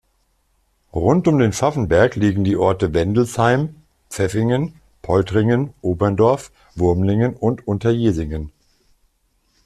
[0.93, 3.75] Rund um den Pfaffenberg liegen die Orte Wendelsheim,
[4.09, 8.51] Pfäffingen, Poltringen, Oberndorf, Wurmlingen und Unterjesingen.